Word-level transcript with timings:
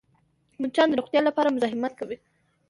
مچان 0.61 0.87
د 0.89 0.93
روغتیا 0.99 1.21
لپاره 1.25 1.53
مزاحمت 1.55 1.93
کوي 1.99 2.17